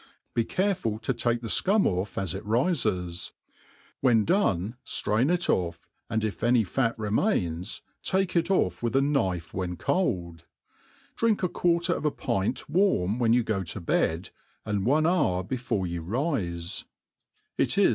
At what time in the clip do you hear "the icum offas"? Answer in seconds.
1.41-2.33